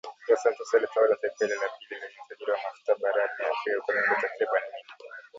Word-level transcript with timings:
Dos 0.27 0.41
Santos 0.41 0.73
alitawala 0.73 1.15
taifa 1.15 1.45
hilo 1.45 1.55
la 1.61 1.69
pili 1.77 2.01
lenye 2.01 2.19
utajiri 2.25 2.51
wa 2.51 2.57
mafuta 2.63 2.95
barani 2.95 3.41
Afrika 3.51 3.81
kwa 3.81 3.93
miongo 3.95 4.15
takriban 4.21 4.61
minne 4.61 4.91